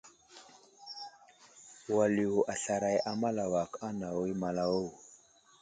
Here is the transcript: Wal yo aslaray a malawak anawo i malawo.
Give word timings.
Wal 1.95 2.13
yo 2.25 2.31
aslaray 2.53 2.97
a 3.09 3.11
malawak 3.21 3.71
anawo 3.87 4.21
i 4.33 4.35
malawo. 4.41 4.83